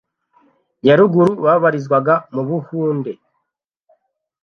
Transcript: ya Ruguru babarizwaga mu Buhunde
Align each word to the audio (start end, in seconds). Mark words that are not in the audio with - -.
ya 0.87 0.93
Ruguru 0.99 1.33
babarizwaga 1.45 2.13
mu 2.33 2.41
Buhunde 2.47 3.11